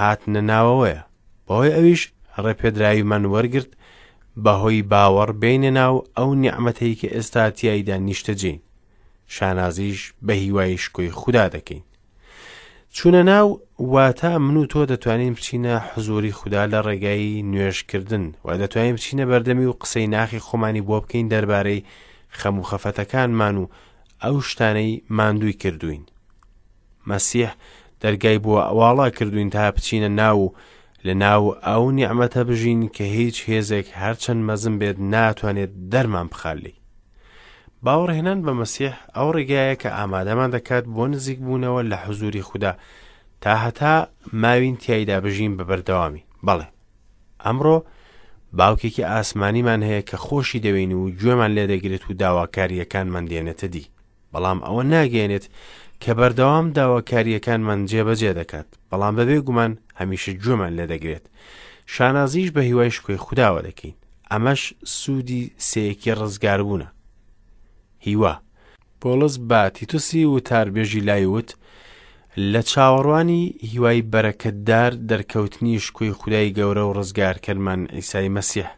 هات 0.00 0.20
نەناوەوەیە 0.34 1.00
بەهۆی 1.46 1.72
ئەویش 1.76 2.02
ڕێپێدراویمان 2.44 3.24
وەرگرت 3.34 3.70
بەهۆی 4.44 4.86
باوەڕ 4.90 5.30
بینە 5.42 5.70
ناو 5.78 5.94
ئەو 6.16 6.30
نیعممەەیە 6.42 6.94
کە 7.00 7.08
ئێستا 7.14 7.42
تیایدا 7.56 7.96
نیشتەجین 8.08 8.58
شانازیش 9.34 10.00
بە 10.26 10.32
هیوای 10.42 10.78
شکۆی 10.84 11.10
خوددا 11.20 11.46
دەکەین 11.54 11.84
چونە 12.96 13.22
ناو 13.30 13.48
واتە 13.92 14.30
من 14.46 14.56
و 14.56 14.66
تۆ 14.72 14.80
دەتوانین 14.92 15.32
بچینە 15.38 15.74
حزوری 15.92 16.32
خوددا 16.38 16.62
لە 16.72 16.78
ڕێگای 16.86 17.42
نوێشکردن 17.50 18.24
و 18.44 18.48
دەتوانین 18.60 18.96
بچینە 18.96 19.24
بەردەمی 19.30 19.66
و 19.70 19.78
قسەی 19.82 20.06
ناخی 20.14 20.44
خۆمانی 20.46 20.86
بۆ 20.88 20.96
بکەین 21.02 21.26
دەربارەی 21.32 21.86
خەموخەفەتەکانمان 22.40 23.56
و 23.62 23.66
ئەو 24.22 24.36
شتانەی 24.50 25.02
ماندووی 25.16 25.52
کردوین 25.62 26.02
مەسیح 27.06 27.50
دەرگای 28.02 28.38
بووە 28.44 28.62
ئەواڵا 28.68 29.10
کردوین 29.18 29.50
تا 29.50 29.70
بچینە 29.70 30.08
ناو 30.20 30.38
و 30.42 30.48
لە 31.06 31.14
ناو 31.24 31.56
ئەو 31.66 31.84
نیعممەتە 31.98 32.36
بژین 32.48 32.80
کە 32.96 33.00
هیچ 33.16 33.36
هێزێک 33.48 33.86
هەرچەند 34.00 34.40
مەزم 34.50 34.74
بێت 34.80 34.98
ناتوانێت 35.12 35.70
دەرمان 35.92 36.28
بخالی. 36.32 36.74
باوەڕهێنان 37.84 38.38
بە 38.46 38.52
مەسیح 38.60 38.94
ئەو 39.16 39.28
ڕێگایە 39.36 39.74
کە 39.82 39.90
ئامادەمان 39.98 40.50
دەکات 40.56 40.84
بۆ 40.94 41.04
نزیک 41.12 41.38
بوونەوە 41.44 41.80
لە 41.90 41.96
حزوری 42.04 42.42
خوددا 42.48 42.72
تا 43.42 43.52
هەتا 43.64 43.94
ماوین 44.42 44.76
تیایدا 44.82 45.16
بژین 45.24 45.52
بە 45.56 45.64
بەردەوامی 45.70 46.24
بەڵێ 46.46 46.66
ئەمڕۆ 47.46 47.78
باوکێکی 48.58 49.02
ئاسمانیمان 49.12 49.82
هەیە 49.88 50.02
کە 50.08 50.16
خۆشی 50.26 50.60
دەوێن 50.64 50.92
و 50.94 51.02
گوێمان 51.18 51.52
لێدەگرێت 51.56 52.04
و 52.06 52.12
داواکاریەکانمان 52.22 53.24
دێنێتە 53.30 53.64
دی 53.74 53.84
بەڵام 54.32 54.58
ئەوە 54.66 54.82
ناگەێنێت 54.92 55.46
کە 56.02 56.12
بەردەوام 56.18 56.66
داواکاریەکانمان 56.76 57.80
جێبەجێ 57.90 58.32
دەکات 58.38 58.68
بەڵام 58.90 59.14
بەبێ 59.18 59.38
گومان 59.46 59.72
هەمیشە 60.00 60.32
جومان 60.44 60.72
لێ 60.78 60.86
دەگرێت 60.92 61.24
شانازیش 61.94 62.48
بە 62.56 62.60
هیوای 62.68 62.90
شکۆی 62.96 63.18
خودداوە 63.24 63.60
دەکەین 63.68 63.94
ئەمەش 64.32 64.62
سوودی 64.96 65.42
سەیەکی 65.68 66.16
ڕزگاربوونە 66.20 66.86
هیوا 68.06 68.34
پۆلس 69.00 69.34
با 69.50 69.62
تیتوسی 69.76 70.22
و 70.28 70.34
تاربێژی 70.48 71.00
لایوت 71.10 71.50
لە 72.52 72.60
چاوەڕوانی 72.72 73.42
هیوای 73.70 74.04
بەرەکەتدار 74.12 74.92
دەرکەوتنی 75.10 75.78
شکۆی 75.86 76.12
خودای 76.18 76.52
گەورە 76.56 76.84
و 76.86 76.92
ڕزگارکردمان 76.98 77.80
ئیسای 77.96 78.28
مەسیح 78.36 78.68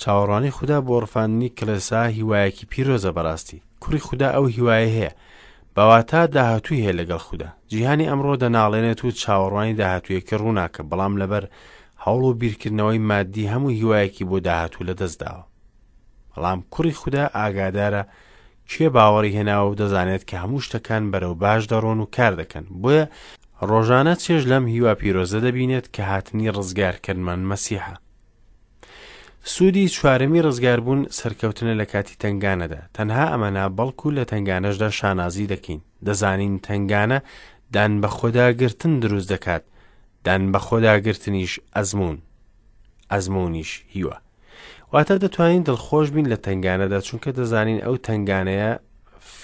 چاوەڕانی 0.00 0.50
خوددا 0.56 0.78
بۆ 0.86 0.94
ڕفاندنی 1.04 1.48
کلسا 1.58 2.02
هیوایەکی 2.18 2.66
پیرۆزە 2.72 3.10
بەڕاستی 3.16 3.60
کوڕی 3.84 3.98
خوددا 4.06 4.28
ئەو 4.34 4.44
هیوایە 4.56 4.88
هەیە 4.96 5.10
بەواتە 5.76 6.20
داهاتووی 6.36 6.82
هەیە 6.84 6.96
لەگەڵ 7.00 7.18
خوددا 7.26 7.48
جیهانی 7.70 8.08
ئەمڕۆ 8.10 8.34
دەناڵێنێت 8.42 9.00
و 9.04 9.10
چاوەڕوانی 9.20 9.74
داهاتویە 9.80 10.20
کە 10.28 10.34
ڕووناکە 10.42 10.82
بەڵام 10.90 11.14
لەبەر 11.22 11.44
هەوڵ 12.04 12.22
و 12.26 12.34
بیرکردنەوەی 12.40 12.98
مادی 13.10 13.48
هەموو 13.52 13.68
هیوایەکی 13.78 14.28
بۆ 14.30 14.38
داهاتوو 14.46 14.86
لە 14.88 14.94
دەستداوە 15.00 15.44
بەڵام 16.34 16.58
کوڕی 16.72 16.92
خوددا 17.00 17.24
ئاگادارە 17.36 18.02
کێ 18.70 18.88
باوەڕی 18.96 19.34
هێناوە 19.36 19.68
و 19.70 19.74
دەزانێت 19.80 20.22
کە 20.30 20.36
هەموو 20.42 20.60
شتەکان 20.66 21.02
بەرەو 21.12 21.34
باش 21.42 21.62
دەڕۆن 21.72 21.98
و 22.00 22.06
کار 22.16 22.32
دەکەن 22.40 22.64
بۆیە 22.82 23.04
ڕۆژانە 23.70 24.14
چێژ 24.22 24.42
لەم 24.50 24.64
هیوا 24.72 24.92
پیرۆزە 25.00 25.40
دەبینێت 25.46 25.86
کە 25.96 26.00
هاتنی 26.12 26.50
ڕزگارکردمان 26.56 27.40
مەسیحە 27.50 27.96
سوودی 29.46 29.88
چوارەمی 29.88 30.40
ڕزگاربوون 30.46 31.06
سەرکەوتنە 31.18 31.74
لە 31.80 31.84
کاتی 31.92 32.16
تنگانەدا 32.22 32.80
تەنها 32.96 33.24
ئەمەنا 33.32 33.66
بەڵکو 33.78 34.08
لە 34.18 34.24
تنگانەشدا 34.30 34.88
شانازی 34.98 35.46
دەکەین 35.54 35.80
دەزانین 36.06 36.54
تنگانە 36.66 37.18
دان 37.76 37.92
بە 38.02 38.08
خۆداگرتن 38.16 38.94
دروست 39.04 39.28
دەکات 39.34 39.62
دان 40.26 40.42
بە 40.52 40.58
خۆداگرتنیش 40.66 41.52
ئەزمون 41.76 42.16
ئەزمونیش 43.12 43.72
هیوە 43.94 44.16
واتە 44.94 45.14
دەتوانین 45.24 45.62
دڵخۆش 45.68 46.06
بین 46.14 46.26
لە 46.32 46.36
تنگانەدا 46.46 46.98
چونکە 47.08 47.30
دەزانین 47.38 47.80
ئەو 47.84 47.96
تنگانەیە 48.06 48.70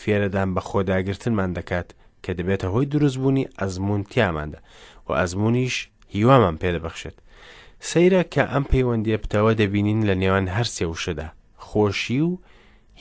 فێرەدان 0.05 0.49
بە 0.57 0.61
خۆداگرتنمان 0.69 1.51
دەکات 1.59 1.89
کە 2.25 2.31
دەبێتە 2.39 2.65
هۆی 2.73 2.87
دروستبوونی 2.93 3.49
ئەزمونتیاماندا 3.63 4.59
و 5.07 5.11
ئەزمونیش 5.21 5.77
هیوامان 6.15 6.57
پێدەبەخشێت 6.63 7.17
سەیرە 7.89 8.23
کە 8.33 8.43
ئەم 8.53 8.65
پەیوەندیە 8.71 9.19
پتەوە 9.25 9.53
دەبینین 9.61 10.01
لە 10.09 10.15
نێوان 10.23 10.47
هەرسێ 10.57 10.85
وشدا 10.93 11.29
خۆشی 11.67 12.21
و 12.29 12.31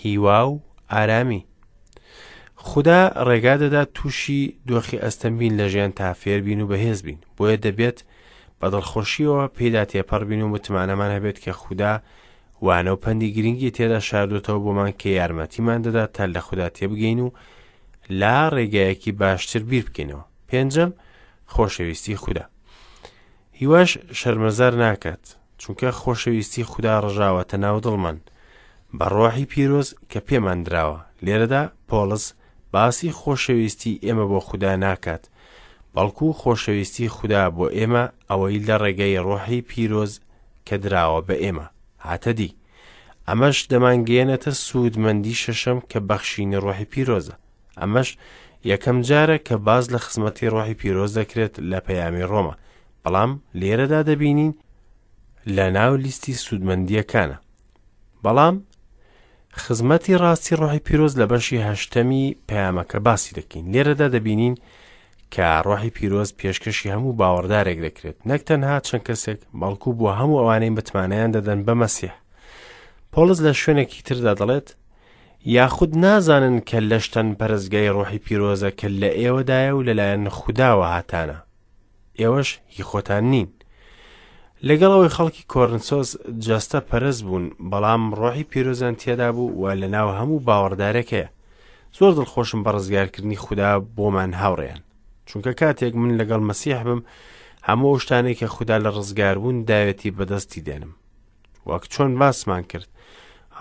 هیوا 0.02 0.40
و 0.52 0.62
ئارامی 0.94 1.42
خدا 2.70 3.02
ڕێگا 3.28 3.56
دەدا 3.64 3.84
تووشی 3.96 4.42
دۆخی 4.68 5.02
ئەستەم 5.04 5.34
بین 5.40 5.54
لە 5.60 5.66
ژیان 5.72 5.92
تا 6.00 6.14
فێر 6.20 6.40
بین 6.46 6.62
و 6.62 6.68
بەهێز 6.72 7.00
بین 7.06 7.20
بۆیە 7.38 7.58
دەبێت 7.66 8.00
بە 8.60 8.68
دڵخۆشیەوە 8.74 9.44
پێدا 9.58 9.84
تێپەڕ 9.92 10.22
بین 10.30 10.42
و 10.42 10.48
متمانەمان 10.54 11.12
هەبێت 11.18 11.38
کە 11.44 11.52
خوددا 11.62 11.94
وانە 12.66 12.92
و 12.94 13.02
پەنی 13.04 13.30
گرنگی 13.36 13.72
تێدا 13.78 14.00
شاردوتەوە 14.10 14.60
بۆمان 14.66 14.92
کە 15.00 15.06
یارمەتیمان 15.20 15.80
دەدا 15.86 16.06
تا 16.16 16.24
لە 16.34 16.40
خوددا 16.46 16.68
تێبگەین 16.78 17.20
و 17.26 17.30
لا 18.20 18.38
ڕێگایەکی 18.56 19.12
باشتر 19.20 19.62
بیر 19.70 19.84
بکەینەوە 19.86 20.24
پێنجەم 20.50 20.92
خۆشەویستی 21.54 22.16
خوددا 22.24 22.46
هیواش 23.62 23.92
شەرمەزار 24.20 24.74
ناکات 24.84 25.24
چونکە 25.62 25.89
خۆشەویستی 26.01 26.63
خوددا 26.72 26.96
ڕژاوەتە 27.06 27.58
ناو 27.63 27.78
دڵمان 27.86 28.18
بەڕۆحی 29.00 29.46
پیرۆز 29.51 29.88
کە 30.12 30.20
پێمان 30.28 30.60
درراوە 30.66 31.00
لێرەدا 31.25 31.63
پۆلس 31.89 32.25
باسی 32.74 33.12
خۆشەویستی 33.20 34.00
ئێمە 34.06 34.25
بۆ 34.32 34.39
خوددا 34.48 34.72
ناکات 34.86 35.24
بەڵکو 35.94 36.34
خۆشەویستی 36.42 37.10
خوددا 37.16 37.44
بۆ 37.58 37.66
ئێمە 37.78 38.04
ئەوەی 38.32 38.63
لە 38.68 38.75
ڕێگەی 38.84 39.24
ڕۆحی 39.28 39.62
پیرۆز 39.70 40.13
کە 40.68 40.75
دراوە 40.84 41.20
بە 41.28 41.36
ئێمە 41.44 41.66
هاتەدی 42.08 42.56
ئەمەش 43.28 43.58
دەمانگەێنێتە 43.72 44.51
سوودمەندی 44.68 45.36
شەشەم 45.44 45.80
کە 45.92 46.00
بەخشینی 46.10 46.62
ڕۆحی 46.63 46.88
پیرۆزە 46.94 47.36
ئەمەش 47.82 48.10
یەکەم 48.72 48.98
جارە 49.08 49.38
کە 49.48 49.56
باز 49.68 49.86
لە 49.94 50.00
خزمەتی 50.06 50.50
ڕۆحی 50.54 50.80
پیرۆز 50.82 51.12
دەکرێت 51.20 51.54
لە 51.72 51.80
پەیامی 51.88 52.28
ڕۆمە 52.32 52.56
بەڵام 53.03 53.32
لێرەدا 53.60 54.01
دەبینین 54.10 54.51
لە 55.56 55.65
ناو 55.77 55.91
لیستی 56.03 56.34
سوودمەندیەکانە 56.44 57.38
بەڵام 58.24 58.56
خزمەتی 59.62 60.20
ڕاستی 60.22 60.56
ڕۆحی 60.62 60.86
پیرۆز 60.88 61.13
لە 61.22 61.25
بەشی 61.32 61.65
هەشتەمی 61.70 62.36
پەیامەکە 62.50 63.00
باسی 63.08 63.36
دەکەین 63.39 63.65
لێرەدا 63.74 64.08
دەبینین 64.15 64.56
کە 65.34 65.46
ڕۆحی 65.68 65.94
پیرۆز 65.98 66.29
پێشکەشی 66.39 66.91
هەموو 66.96 67.18
باوەڕدارێک 67.20 67.79
دەکرێت 67.86 68.18
نەک 68.29 68.41
تەنها 68.50 68.77
چەند 68.88 69.03
کەسێک 69.08 69.39
بەڵکو 69.62 69.89
بووە 69.98 70.13
هەموو 70.20 70.39
ئەوانەی 70.41 70.74
متمانیان 70.77 71.32
دەدەن 71.36 71.60
بە 71.68 71.74
مەسیح 71.82 72.13
پۆلز 73.13 73.39
لە 73.48 73.51
شوێنێکی 73.60 74.01
تردا 74.08 74.34
دەڵێت 74.39 74.68
یاخود 75.56 75.91
نازانن 76.03 76.58
کە 76.70 76.77
لەشتەن 76.91 77.27
پەرزگای 77.39 77.89
ڕۆحی 77.96 78.20
پیرۆزە 78.25 78.70
کە 78.79 78.88
لە 79.01 79.10
ئێوەدایە 79.20 79.72
و 79.75 79.82
لەلایەن 79.88 80.25
خودداوە 80.38 80.88
هاتانە 80.96 81.39
ئێوەش 82.20 82.50
هی 82.74 82.84
خۆتان 82.90 83.24
نین 83.32 83.48
لەگەڵەوەی 84.68 85.14
خەڵکی 85.16 85.44
کۆرنسۆس 85.54 86.10
جەستە 86.46 86.80
پەرست 86.90 87.22
بوون 87.28 87.46
بەڵام 87.72 88.04
ڕۆحی 88.20 88.44
پیرۆزان 88.52 88.96
تێدا 89.02 89.30
بوو 89.36 89.52
و 89.62 89.64
لە 89.82 89.88
ناو 89.96 90.08
هەموو 90.20 90.40
باوەڕدارێکەیە 90.48 91.28
زۆر 91.98 92.12
دڵخۆشم 92.18 92.60
بە 92.64 92.70
ڕزگارکردنی 92.76 93.36
خوددا 93.44 93.72
بۆمان 93.96 94.32
هاوڕێن 94.42 94.80
چونکە 95.28 95.50
کاتێک 95.60 95.94
من 96.02 96.12
لەگەڵ 96.20 96.42
مەسیح 96.50 96.80
بم 96.88 97.02
هەموو 97.68 98.00
شتانێک 98.04 98.38
کە 98.40 98.46
خوددا 98.56 98.78
لە 98.86 98.90
ڕزگاربوون 98.98 99.58
داوێتی 99.70 100.12
بەدەستی 100.18 100.60
دێنم 100.68 100.92
وەک 101.70 101.84
چۆن 101.94 102.12
باسمان 102.20 102.64
کرد 102.72 102.88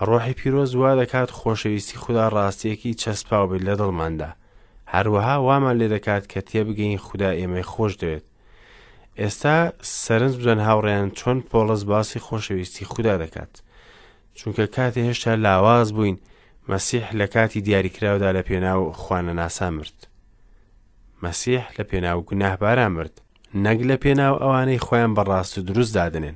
ڕۆحی 0.07 0.33
پیرۆز 0.39 0.71
وا 0.75 0.91
دەکات 1.05 1.29
خۆشەویستی 1.37 1.97
خوددا 2.03 2.27
ڕاستیەکی 2.35 2.93
چەسپاو 3.01 3.47
بێت 3.49 3.61
لە 3.67 3.75
دڵماندا 3.81 4.29
هەروەها 4.93 5.35
وامان 5.47 5.75
لێ 5.79 5.87
دەکات 5.95 6.23
کە 6.31 6.39
تێبگەین 6.49 6.97
خوددا 7.05 7.31
ئێمەی 7.39 7.63
خۆش 7.71 7.93
دەوێت 8.01 8.27
ئێستا 9.21 9.57
سەرنج 10.03 10.35
بدەن 10.39 10.59
هاوڕێیان 10.67 11.09
چۆن 11.19 11.37
پۆڵس 11.49 11.81
باسی 11.91 12.19
خۆشەویستی 12.25 12.85
خوددا 12.91 13.15
دەکات 13.23 13.53
چونکە 14.37 14.65
کاتێ 14.75 14.99
هێشتا 15.09 15.31
لاواز 15.45 15.89
بووین 15.93 16.17
مەسیح 16.71 17.05
لە 17.19 17.25
کاتی 17.33 17.61
دیاریکراودا 17.67 18.29
لە 18.37 18.43
پێناو 18.49 18.91
خوانە 19.01 19.33
ناسا 19.39 19.69
مرد 19.75 19.97
مەسیح 21.23 21.63
لە 21.77 21.83
پێناو 21.89 22.21
گوناهباران 22.29 22.91
مرد 22.95 23.15
نەگ 23.65 23.79
لە 23.89 23.95
پێناو 24.03 24.35
ئەوانەی 24.41 24.79
خۆیان 24.85 25.13
بەڕاست 25.17 25.53
و 25.57 25.61
دروست 25.69 25.93
دادنێن 25.99 26.35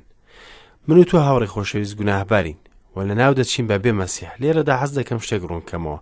من 0.88 0.98
و 0.98 1.04
تو 1.10 1.16
هاوڕی 1.26 1.46
خۆشەویست 1.54 1.96
گوناهبارین 2.00 2.56
و 2.94 2.96
لە 3.08 3.14
ناو 3.20 3.32
دەچین 3.38 3.66
بە 3.70 3.76
بێ 3.82 3.92
مەسیح 4.00 4.30
لێرەدا 4.40 4.74
حەز 4.82 4.92
دەکەم 4.98 5.20
شتێک 5.24 5.42
ڕوونکەمەوە 5.48 5.98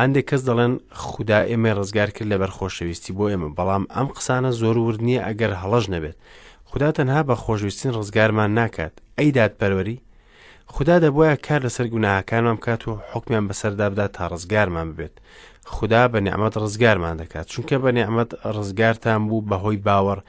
هەندێک 0.00 0.26
کەس 0.30 0.42
دەڵێن 0.48 0.74
خوددا 1.08 1.38
ئێمە 1.50 1.70
ڕزگار 1.78 2.10
کرد 2.16 2.28
لە 2.32 2.36
بەرخۆشەویستی 2.42 3.12
بۆ 3.16 3.24
ئێمە 3.32 3.48
بەڵام 3.58 3.84
ئەم 3.96 4.08
قسانە 4.16 4.50
زۆر 4.60 4.76
ورد 4.86 5.00
نییە 5.08 5.20
ئەگەر 5.28 5.52
هەڵەش 5.62 5.84
نەبێت 5.94 6.16
خوددا 6.68 6.90
تەنها 6.98 7.20
بە 7.28 7.34
خۆشویستین 7.44 7.92
ڕزگارمان 7.98 8.50
ناکات 8.58 8.94
ئەی 9.18 9.30
دادپەروەری 9.36 9.98
خوددا 10.72 10.96
دەبواە 11.04 11.34
کار 11.46 11.60
لەسەر 11.66 11.86
گوناهاکانمان 11.94 12.56
بکات 12.58 12.82
و 12.88 12.92
حکمیان 13.12 13.44
بەسەردا 13.48 13.86
بدات 13.94 14.12
تا 14.16 14.24
ڕزگارمان 14.32 14.86
ببێت 14.92 15.14
خوددا 15.74 16.02
بە 16.12 16.18
نعممەد 16.26 16.54
ڕزگارمان 16.62 17.14
دەکات 17.20 17.46
چونکە 17.52 17.76
بە 17.84 17.90
نعممەد 17.98 18.30
ڕزگارتان 18.56 19.20
بوو 19.28 19.42
بەهۆی 19.50 19.76
باوەڕ 19.86 20.20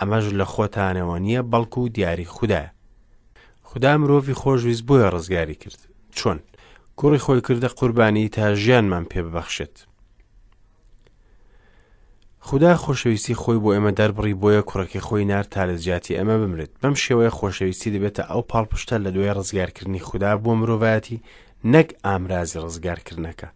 ئەمەژ 0.00 0.24
لە 0.38 0.44
خۆتانەوە 0.52 1.16
نییە 1.24 1.40
بەڵکو 1.52 1.78
و 1.84 1.88
دیاری 1.94 2.24
خوددایە 2.36 2.70
خدا 3.68 3.92
مرۆڤی 4.00 4.34
خۆشویست 4.42 4.84
بۆیە 4.88 5.08
ڕزگاری 5.14 5.54
کرد 5.62 5.80
چۆن 6.18 6.38
کوڕی 7.00 7.18
خۆی 7.24 7.40
کردە 7.46 7.68
قوربانی 7.78 8.28
تا 8.28 8.54
ژیانمان 8.54 9.04
پێ 9.10 9.20
ببەخشێت 9.26 9.74
خدا 12.40 12.76
خۆشەویستی 12.76 13.34
خۆی 13.42 13.58
بۆ 13.62 13.70
ئێمە 13.74 13.92
دەربڕی 13.98 14.34
بۆیە 14.40 14.62
کوڕەکەی 14.68 15.00
خۆی 15.06 15.24
نار 15.30 15.42
تالزیاتی 15.54 16.16
ئەمە 16.18 16.36
بمرێت 16.42 16.70
بەم 16.82 16.94
شێوەیە 17.04 17.30
خۆشەویستی 17.38 17.90
دەبێتە 17.94 18.22
ئەو 18.30 18.42
پاڵپشتە 18.50 18.96
لە 19.04 19.10
دوێ 19.14 19.30
ڕزگارکردنی 19.38 20.00
خوددا 20.08 20.32
بۆ 20.42 20.52
مرۆڤایەتی 20.60 21.22
نەک 21.72 21.88
ئامرازی 22.04 22.60
ڕزگارکردنەکە 22.64 23.48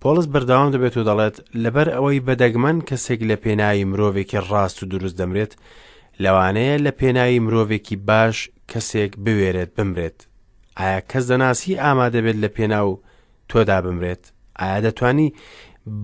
پۆلس 0.00 0.26
بەرداوام 0.32 0.70
دەبێت 0.74 0.94
و 0.96 1.04
دەڵێت 1.10 1.36
لەبەر 1.62 1.88
ئەوەی 1.94 2.20
بەدەگمەن 2.26 2.76
کەسێک 2.88 3.20
لە 3.30 3.36
پێناوی 3.44 3.84
مرۆڤێکی 3.90 4.38
ڕاست 4.50 4.78
و 4.82 4.86
دروست 4.92 5.16
دەمرێت 5.20 5.52
لەوانەیە 6.22 6.76
لە 6.84 6.90
پێناوی 7.00 7.38
مرۆڤێکی 7.46 7.96
باش 8.08 8.36
کەسێک 8.72 9.12
بوێرێت 9.24 9.70
بمرێت 9.76 10.18
ئایا 10.78 11.00
کەس 11.10 11.24
دەناسی 11.30 11.74
ئامادە 11.84 12.20
بێت 12.24 12.36
لە 12.44 12.48
پێنا 12.56 12.80
و 12.90 13.00
تۆدا 13.50 13.78
بمرێت 13.84 14.24
ئایا 14.60 14.80
دەتانی 14.86 15.32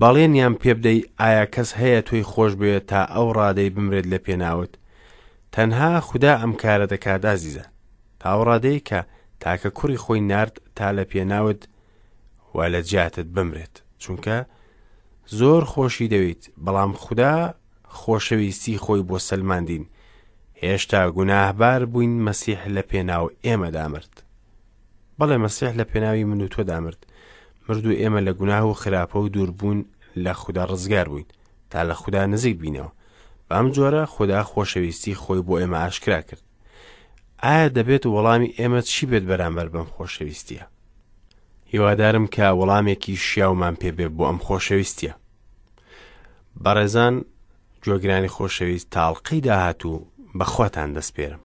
بەڵێنیان 0.00 0.54
پێبدەی 0.62 1.00
ئایا 1.20 1.46
کەس 1.54 1.70
هەیە 1.80 2.00
تۆی 2.08 2.22
خۆش 2.30 2.52
بێت 2.60 2.84
تا 2.90 3.00
ئەو 3.14 3.28
ڕادەی 3.38 3.70
بمرێت 3.74 4.06
لە 4.12 4.18
پێناوت 4.26 4.72
تەنها 5.54 5.92
خوددا 6.06 6.32
ئەم 6.40 6.52
کارە 6.62 6.86
دەکاتدازیزە 6.92 7.64
تاوڕادەیە 8.20 8.80
کە 8.88 9.00
تاکە 9.42 9.70
کوڕی 9.78 9.98
خۆی 10.04 10.20
نرد 10.30 10.54
تا 10.76 10.88
لە 10.96 11.04
پێناوت 11.10 11.62
وا 12.54 12.64
لە 12.72 12.80
جیاتت 12.88 13.26
بمرێت 13.34 13.74
چونکە 14.04 14.38
زۆر 15.38 15.62
خۆشی 15.72 16.08
دەوێت 16.14 16.42
بەڵام 16.64 16.92
خوددا 17.02 17.34
خۆشەویستی 17.98 18.78
خۆی 18.84 19.02
بۆ 19.08 19.18
سلماندین 19.28 19.84
هێشتا 20.62 21.00
گوناهبار 21.16 21.80
بووین 21.92 22.14
مەسیح 22.28 22.60
لە 22.76 22.82
پێناو 22.90 23.30
ئێمەدامرد 23.44 24.14
بەڵێ 25.18 25.36
مەسیح 25.44 25.72
لە 25.78 25.84
پێناوی 25.90 26.24
من 26.30 26.40
و 26.40 26.48
تۆ 26.54 26.60
دامرد 26.70 27.00
مرد 27.68 27.84
و 27.86 27.90
ئێمە 28.00 28.20
لە 28.28 28.32
گوناه 28.38 28.64
و 28.70 28.74
خراپە 28.82 29.16
و 29.16 29.28
دووربوون 29.28 29.78
لە 30.24 30.32
خوددا 30.40 30.64
ڕزگار 30.70 31.06
بووین 31.08 31.24
تا 31.70 31.78
لە 31.90 31.94
خوددا 32.00 32.26
نزیک 32.26 32.54
بینەوە 32.60 32.92
بام 33.50 33.72
جۆرە 33.74 34.04
خوددا 34.14 34.44
خۆشەویستی 34.52 35.14
خۆی 35.22 35.42
بۆ 35.46 35.54
ئێمە 35.60 35.74
ئاشکرا 35.82 36.20
کرد 36.28 36.42
ئایا 37.42 37.68
دەبێت 37.76 38.02
وەڵامی 38.14 38.52
ئێمە 38.58 38.80
چی 38.90 39.06
بێت 39.10 39.22
بەرامبەر 39.30 39.68
بەم 39.72 39.86
خۆشەویستیە 39.96 40.62
هیوادارم 41.70 42.26
کە 42.34 42.38
وەڵامێکی 42.58 43.16
شیاومان 43.26 43.74
پێبێ 43.82 44.06
بۆ 44.16 44.24
ئەم 44.28 44.38
خۆشەویستیە 44.46 45.12
بەڕێزان 46.64 47.14
جۆگرانی 47.84 48.28
خۆشەویست 48.36 48.88
تاڵقی 48.94 49.40
داهات 49.48 49.82
و 49.90 49.92
بەخواتان 50.38 50.90
دەستپێرم 50.96 51.42